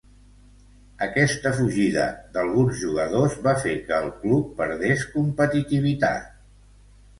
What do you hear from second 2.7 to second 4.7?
jugadors va fer que el club